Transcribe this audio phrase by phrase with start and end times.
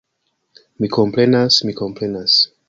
[0.85, 2.41] Mi komprenas, mi komprenas!